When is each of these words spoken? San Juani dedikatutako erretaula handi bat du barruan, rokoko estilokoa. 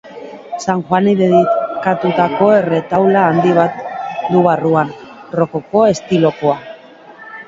San 0.63 0.79
Juani 0.85 1.11
dedikatutako 1.17 2.47
erretaula 2.61 3.25
handi 3.33 3.51
bat 3.57 3.77
du 4.31 4.41
barruan, 4.47 4.95
rokoko 5.41 5.85
estilokoa. 5.91 6.57